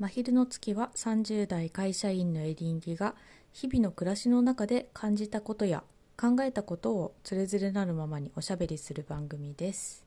[0.00, 3.14] 真昼の月は30代会社員のエリンギが
[3.52, 5.84] 日々の暮らしの中で感じたことや
[6.16, 10.06] 考えたことをつれづれなるままにおしゃべりする番組です。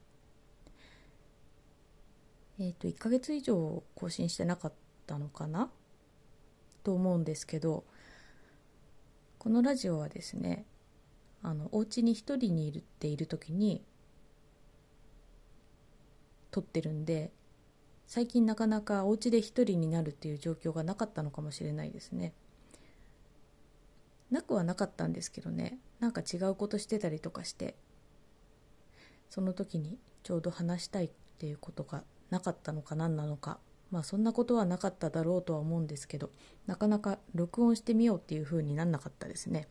[2.60, 4.74] えっ、と1ヶ月以上更新してなかっ
[5.06, 5.70] たのかな？
[6.82, 7.84] と思うんですけど
[9.38, 10.66] このラジオはですね
[11.44, 13.84] あのお家に一人にいるっている時に
[16.50, 17.32] 撮ってるんで
[18.08, 22.34] 最近なかなかお家で一人になるっていう状況がなかったのかもしれないですね。
[24.30, 25.80] なくはなかったんですけどね。
[26.00, 27.76] なんか違うことしてたりとかして。
[29.30, 31.10] その時にちょうど話したいっ
[31.40, 33.60] ていうことがなかったのか何なのか。
[33.90, 36.32] まあそんなことはなかっただろうとは思うんですけど
[36.66, 39.68] なかなか録音してみようっていう風になんなかったですね。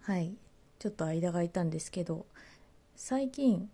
[0.00, 0.36] はい。
[0.78, 2.26] ちょっと間が空いたんですけど
[2.94, 3.70] 最近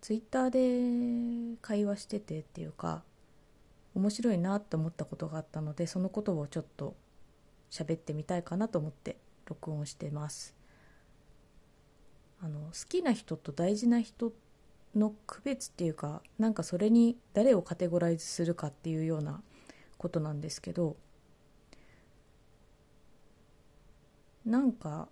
[0.00, 3.02] ツイッターで会話しててっていうか
[3.94, 6.94] 面白いなって思ったことがあったのでそのことをちょっと
[7.70, 10.54] 喋ってみたいかなと思って録音してます。
[12.42, 14.32] あの好きな人と大事な人
[14.94, 19.42] の区別っていうかなんかそれに誰をカテゴライズするかっていうような
[19.98, 20.96] ことなんですけど
[24.46, 25.08] なんか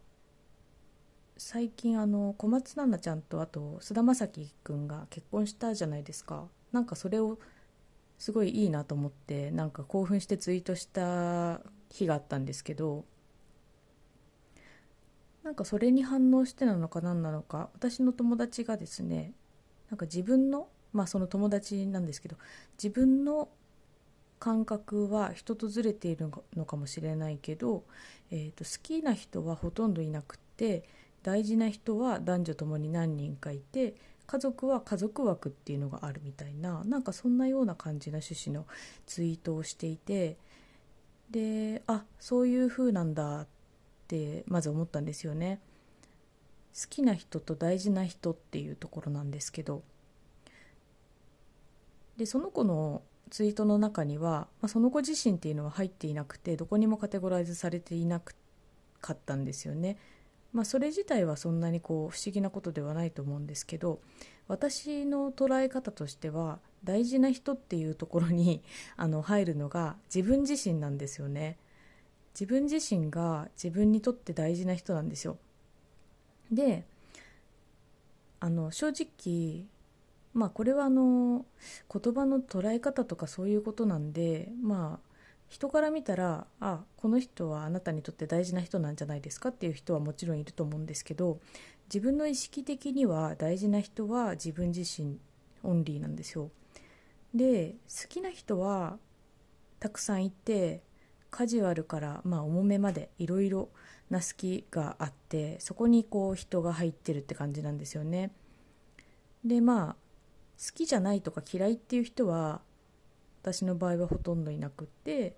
[1.41, 6.48] 最近あの小松菜奈ちゃんとあと菅田将暉くんが結婚したじゃないですか。
[6.72, 7.39] なんかそれを
[8.19, 13.05] すごいいいなと思ってなんか興奮してツイートした日があったんですけど
[15.45, 19.33] なんかそれに反応してなのか何なのか私の友達がですね
[19.89, 22.36] なんか自分のまあその友達なんですけど
[22.77, 23.48] 自分の
[24.41, 27.84] 感覚は人とずれているのかもしれないけど、
[28.33, 30.84] えー、と好きな人はほとんどいなくて
[31.29, 38.67] 大事な人は男女ともに何人かいて家族は家族枠っていうのがあるみたいななんかそんなような感じな趣旨の
[39.05, 40.39] ツイートをしていて
[41.31, 43.47] であそういう風なんだっ
[44.07, 45.61] てまず思ったんですよね。
[46.75, 49.83] 好きな人と大事な人っていうところなんですけど。
[52.17, 59.98] でその子のツイートの中には、まあ、その子自身っていうのは入っていなくてどこにもカテゴライズされていなかったんですよね。
[60.53, 64.01] まあ、それ自体はそんなにこう不思議なことではないと思うんですけど
[64.48, 68.63] 私の捉え方としては大事な人っていうところに
[68.97, 71.58] あの入るのが自分自身なんですよね。
[72.35, 75.39] 自分自身が自分にとって大事な人なんですよ。
[76.53, 76.85] で
[78.41, 79.67] あの正直
[80.35, 81.45] まあこれはあの
[81.92, 85.08] 言葉の捉え方とかそういうことなんでまあ
[85.48, 91.41] 人から見たらあこの人はあなたにとって大事な人なんじゃないですかっていう人はもちろんいると思うんですけど
[91.86, 95.19] 自分の意識的には大事な人は自分自身
[95.63, 96.51] オンリーなんですよ。
[97.35, 98.98] で好きな人は
[99.81, 100.83] たくさんいて
[101.31, 103.69] カジュアルから、まあ、重めまでいろいろ
[104.11, 108.33] な好きがあってそこにこう人が入ってるって感じなんですよね。
[109.45, 109.97] でまあ
[110.58, 112.61] 好きじゃないとか嫌いっていう人は
[113.53, 115.36] 私の場合はほとんどいなくって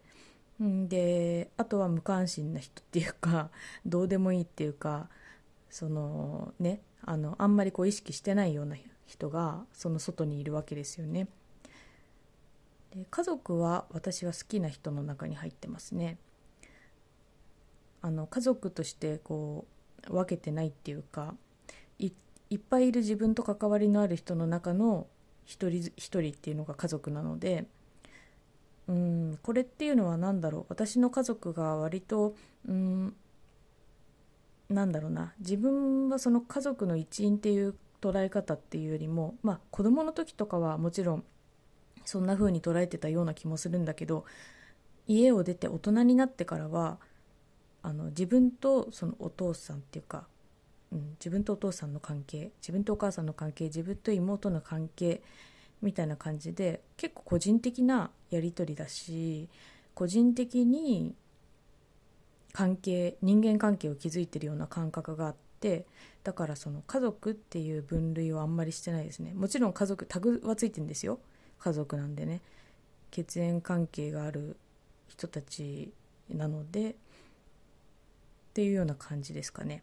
[0.60, 3.50] であとは無関心な人っていうか
[3.86, 5.08] どうでもいいっていうか
[5.70, 8.76] そのねあのあんまりこう意識してないような
[9.06, 11.28] 人がその外にいるわけですよね。
[12.90, 16.18] で家族は私は好きな人の中に入ってますね。
[18.02, 19.66] あの家族としてこ
[20.08, 21.34] う分けてないっていうか
[21.98, 22.10] い
[22.50, 25.06] いっぱいいる自分と関わりのある人の中の
[25.44, 27.66] 一人一人っていうのが家族なので
[28.90, 30.66] うんこれっていうのは何だろう？
[30.68, 32.34] 私の家族が割と
[32.68, 33.14] うん
[34.68, 35.32] なんだろうな。
[35.38, 41.24] 自分はその家族の一員っていう捉え方っていうよりもまあ子供の時とかはもちろん
[42.04, 44.24] そんな風に捉えてたような気もするんだけど
[45.06, 46.98] 家を出て大人になってからは
[47.82, 50.26] あの自分とそのお父さんっていうか、
[50.92, 55.22] うん、自分とお父さんの関係自分とお母さんの関係自分と妹の関係
[55.82, 59.48] みたいな感じで結構個人的なやり取りだし
[59.94, 61.14] 個人的に
[62.52, 65.86] 関係人間関係を築いてるような感覚があって
[66.24, 69.32] だからその家族っていう分類はあんまりしてないですね。
[69.34, 71.18] もちろん家族タグはついてるんですよ。
[71.58, 72.40] 家族なんでね。
[73.10, 74.56] 血縁関係がある
[75.08, 75.92] 人たち
[76.28, 76.94] なのでっ
[78.54, 79.82] ていうような感じですかね。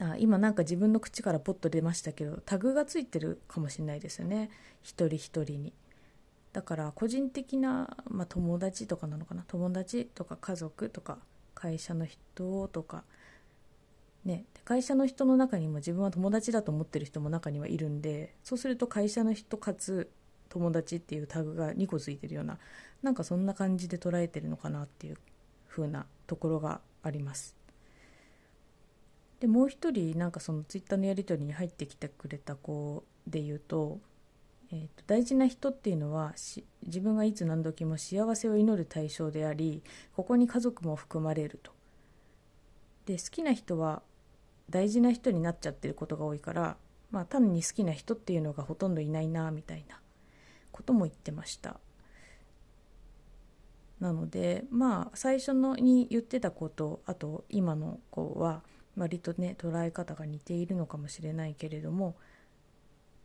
[0.00, 4.50] あ今なんか自分の口からポッと出ましたけどタグがついてるかもしれないですよね。
[4.82, 5.72] 一人一人に。
[6.52, 9.44] だから個人的な、まあ、友達とかなのかな。
[9.46, 11.18] 友達とか家族とか
[11.54, 13.04] 会社の人とか。
[14.24, 14.46] ね。
[14.64, 20.10] 会社の人の中にも自分は友達だと思ってる人も中にはいるんでそうすると会社の人かつ
[20.48, 22.58] 友達っていうタグが2個ついてるような
[23.02, 25.16] なんかそんな感じで捉えてるのかなっていう
[25.68, 27.59] 風なところがあります。
[29.40, 33.98] でもう一人なんかそのツイッターのやり取りに入ってきてくれた子で言うと,、
[34.70, 36.34] えー、と大事な人っていうのは
[36.86, 39.82] 自分がいつ何時も幸せを祈る対象であり
[40.14, 41.72] ここに家族も含まれると。
[43.06, 44.02] で好きな人は
[44.68, 46.76] 大事な人になっちゃってることが多いから
[47.10, 49.98] まあ単に好きな人っていうのがほとんどいないなみたいな
[50.70, 51.80] ことも言ってました。
[54.00, 58.62] なのでまあ最初のに言ってた子とあと今の子は
[59.00, 62.16] 割とね捉え方が似ているのかもしれないけれども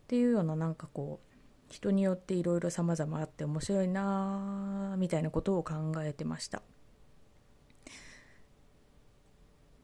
[0.05, 6.61] っていうようななんかこう人によっていろいろ様々あって面白いなみたいなことを考えてました。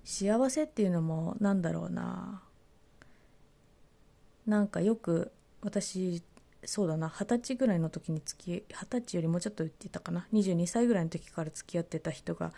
[0.06, 2.42] 幸せっていうのもなんだろうな
[4.46, 6.22] なんかよく私
[6.64, 10.28] そうだな二十歳ぐらいの時に付き二十歳よりもうちょっと言ってたかな。
[10.32, 12.54] 22歳ぐらいの時から付き合ってた人が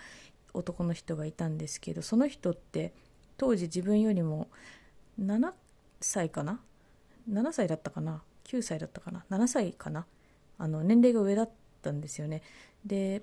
[0.54, 2.94] 男の人がいたんですけどその人って
[3.38, 4.50] 当時自分よりも
[5.20, 5.54] 7
[6.00, 6.60] 歳かな
[7.30, 10.06] ？7歳だったかな？9歳だったかな？7歳かな？
[10.58, 11.50] あの年齢が上だっ
[11.82, 12.42] たんですよね。
[12.86, 13.22] で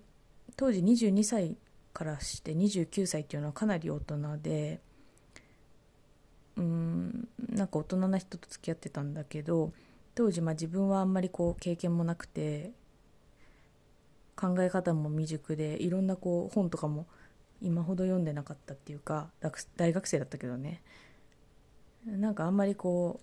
[0.57, 1.57] 当時22歳
[1.93, 4.81] からして29歳っていうのはかなり大人で
[6.57, 9.73] うんなんか大人な人と付き合ってたんだけど
[10.15, 12.73] 当時まあ自分はあんまりこう経験もなくて
[14.37, 17.07] 考え方も未熟でいろんなこう本とかも
[17.63, 19.29] 今ほど読んでなかったっていうか
[19.77, 20.83] 大学生だったけどね
[22.07, 23.21] なんかあんまりこ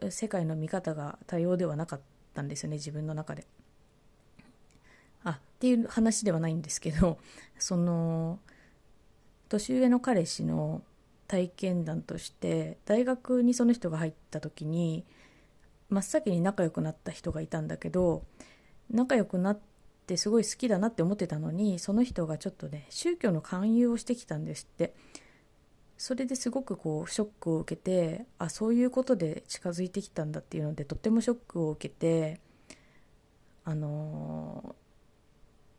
[0.00, 2.00] う世界の見方が多様ではなかっ
[2.34, 3.46] たんですよね自分の中で。
[5.22, 7.18] あっていう話ではないんですけど
[7.58, 8.38] その
[9.48, 10.82] 年上の彼氏の
[11.28, 15.04] 体験談として大学にその人が入った時に
[15.88, 18.24] 真っ先に仲良くなった人がいたんだけど
[18.90, 19.73] 仲良くなって
[20.16, 24.94] すごい好きだなって思ってたのにその人がちょっとね宗教の勧誘をしてきたんですって。
[25.96, 32.40] それですごくこうショックを受けてあそういうことで近づいてきたんだっていうのでとってもショックを受けて
[33.64, 34.74] あの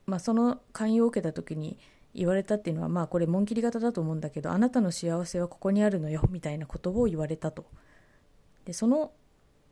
[0.06, 1.78] まあその勧誘を受けた時に
[2.14, 7.66] 言われたっていうのはまあこれ紋切り型だと思うんだけどあなたの幸せはここにあるのよみたいなことを言われたと。
[8.64, 9.12] でその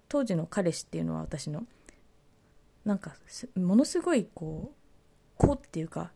[0.10, 1.64] 当時の彼氏っていうのは私の
[2.86, 3.16] なんか
[3.56, 6.12] ものすごいこう子っていうか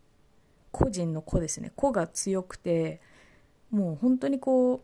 [0.72, 1.72] 個人の子ですね。
[1.76, 3.02] 子が強くて
[3.72, 4.82] もう本当にこう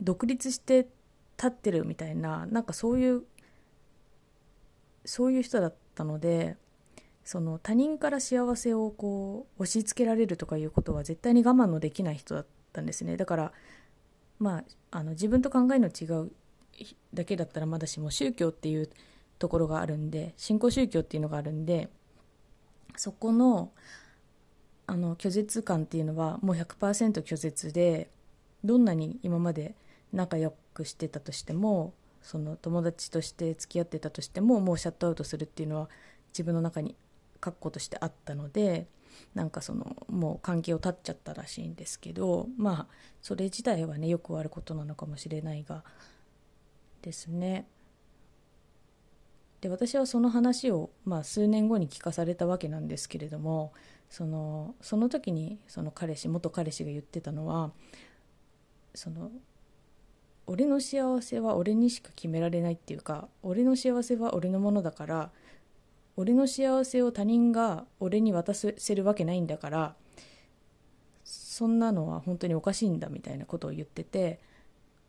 [0.00, 0.88] 独立して
[1.36, 3.24] 立ってるみたいななんかそういう
[5.04, 6.56] そういう人だったので
[7.24, 13.16] その他人から幸せをこう押し付けられるとかいうことは絶対に我慢のできない人だったんですね。
[13.16, 13.52] だから
[14.38, 14.58] ま
[14.90, 16.30] ああの自分と考えの違う
[17.12, 18.90] だけだったらまだしも宗教っていう
[19.40, 21.88] ところがあるんで新興宗教っていうのがあるんで
[22.96, 23.72] そこの
[24.86, 28.10] あの拒絶感っていうのはもう100%拒絶で
[28.64, 29.74] どんなに今まで
[30.12, 35.88] 仲良くしてたとしてもその友達として付き合ってたとしてももうシャットアウトするっていうのは
[36.32, 36.96] 自分の中に
[37.40, 38.88] 確固としてあったので
[39.34, 42.86] なんかそのもう関係を断っちゃったらしいんですけどまあ
[43.22, 45.82] それ自体はねよくあることなのかもしれないが
[47.00, 47.66] ですね。
[49.60, 53.72] で私はその話を、まあ、数年後に聞かされたわけなんですけれども
[54.08, 57.70] そのその時にその彼氏元彼氏が言ってたのは
[58.94, 59.30] その
[60.46, 65.30] 俺の幸せは俺にしか決められないっていうか俺の幸せは俺のものだから
[66.16, 69.94] 俺の幸せを他人が俺に渡せるわけないんだから
[71.24, 74.40] そんなのは本当におかしいんだみたいなことを言ってて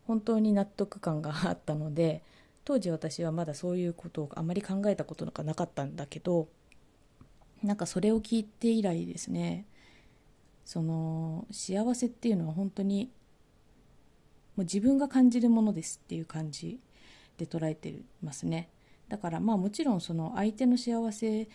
[0.06, 2.22] 本当に納得感があったので
[2.64, 6.48] 当時私はまだそういうことをあまり考えたことなんかなかったんだけど
[7.64, 9.66] なんかそれを聞いて以来ですね
[10.66, 13.12] その幸せっていうのは本当に
[14.56, 16.80] もう自分が感じるものですっていう感じ
[17.38, 18.70] で捉えてますね。
[19.08, 21.50] だからまあもちろんその相手の幸せ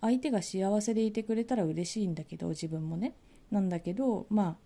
[0.00, 3.14] 相手が幸せでいてくれたら嬉しいんだけど自分もね。
[3.50, 4.56] なんだけどまあ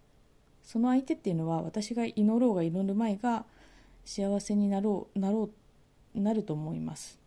[0.63, 3.45] その相手っていうのは私が祈ろうが祈る前が
[4.05, 5.51] 幸せになろうなろう
[6.15, 7.19] なると思います。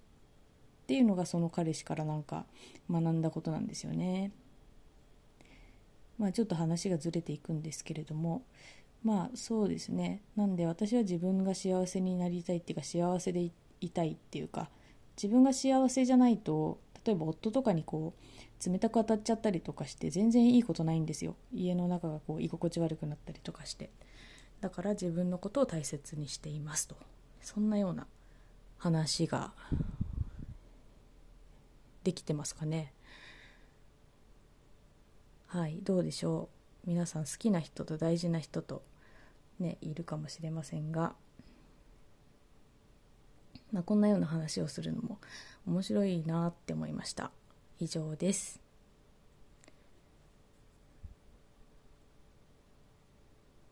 [0.83, 2.45] っていうのがその彼氏からなんか
[2.89, 4.31] 学んだことなんですよね。
[6.17, 8.43] まあちょっと話がずれていくんですけれども。
[9.03, 10.21] まあそうですね。
[10.35, 14.69] なんで私は自分が幸せになりたいっていうか幸せでいたいっていうか
[15.17, 21.35] 自分が幸せじゃないと例えば夫とかにこう冷たく当たっちゃったりとかして全然いいことないんですよ。
[21.51, 23.89] 家の中がこう居心地悪くなったりとかして。
[24.59, 26.95] だから自分のことを大切にしていますと。
[27.41, 28.05] そんなような
[28.81, 29.51] 話が
[32.03, 32.93] できてますかね。
[35.45, 36.49] はいどうでしょ
[36.85, 36.89] う。
[36.89, 38.81] 皆さん好きな人と大事な人と
[39.59, 41.13] ねいるかもしれませんが、
[43.71, 45.19] まあ、こんなような話をするのも
[45.67, 47.29] 面白いなって思いました。
[47.77, 48.70] 以上です。